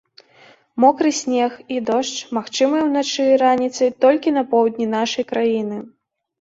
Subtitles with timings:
[0.83, 5.77] Мокры снег і дождж магчымыя ўначы і раніцай толькі на поўдні нашай краіны.